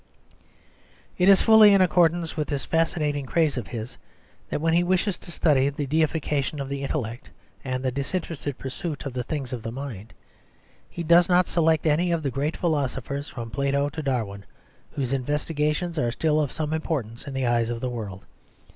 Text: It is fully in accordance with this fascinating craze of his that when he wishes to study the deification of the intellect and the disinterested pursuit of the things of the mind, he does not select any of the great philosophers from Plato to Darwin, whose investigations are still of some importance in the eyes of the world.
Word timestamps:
It 1.19 1.29
is 1.29 1.43
fully 1.43 1.75
in 1.75 1.79
accordance 1.79 2.35
with 2.35 2.47
this 2.47 2.65
fascinating 2.65 3.27
craze 3.27 3.55
of 3.55 3.67
his 3.67 3.97
that 4.49 4.59
when 4.59 4.73
he 4.73 4.83
wishes 4.83 5.15
to 5.19 5.31
study 5.31 5.69
the 5.69 5.85
deification 5.85 6.59
of 6.59 6.69
the 6.69 6.81
intellect 6.81 7.29
and 7.63 7.83
the 7.83 7.91
disinterested 7.91 8.57
pursuit 8.57 9.05
of 9.05 9.13
the 9.13 9.21
things 9.21 9.53
of 9.53 9.61
the 9.61 9.71
mind, 9.71 10.13
he 10.89 11.03
does 11.03 11.29
not 11.29 11.45
select 11.45 11.85
any 11.85 12.11
of 12.11 12.23
the 12.23 12.31
great 12.31 12.57
philosophers 12.57 13.29
from 13.29 13.51
Plato 13.51 13.89
to 13.89 14.01
Darwin, 14.01 14.43
whose 14.89 15.13
investigations 15.13 15.99
are 15.99 16.11
still 16.11 16.41
of 16.41 16.51
some 16.51 16.73
importance 16.73 17.27
in 17.27 17.35
the 17.35 17.45
eyes 17.45 17.69
of 17.69 17.79
the 17.79 17.87
world. 17.91 18.25